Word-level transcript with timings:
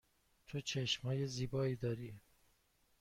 تو 0.47 0.59
چشم 0.61 1.01
های 1.01 1.27
زیبایی 1.27 1.75
داری. 1.75 2.13